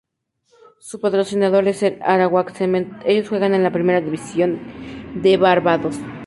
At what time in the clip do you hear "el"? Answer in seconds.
1.83-2.01